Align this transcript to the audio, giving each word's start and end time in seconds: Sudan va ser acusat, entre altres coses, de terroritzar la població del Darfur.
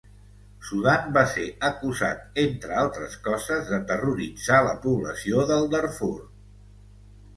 Sudan 0.69 1.11
va 1.17 1.21
ser 1.33 1.43
acusat, 1.67 2.23
entre 2.43 2.75
altres 2.85 3.17
coses, 3.27 3.63
de 3.75 3.81
terroritzar 3.93 4.63
la 4.69 4.75
població 4.87 5.45
del 5.53 5.69
Darfur. 5.75 6.15